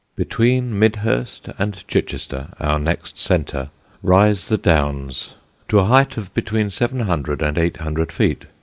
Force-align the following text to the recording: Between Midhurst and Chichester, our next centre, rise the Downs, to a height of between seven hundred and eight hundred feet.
Between 0.15 0.79
Midhurst 0.79 1.49
and 1.59 1.87
Chichester, 1.87 2.47
our 2.59 2.79
next 2.79 3.19
centre, 3.19 3.69
rise 4.01 4.47
the 4.49 4.57
Downs, 4.57 5.35
to 5.69 5.77
a 5.77 5.85
height 5.85 6.17
of 6.17 6.33
between 6.33 6.71
seven 6.71 7.01
hundred 7.01 7.43
and 7.43 7.55
eight 7.55 7.77
hundred 7.77 8.11
feet. 8.11 8.45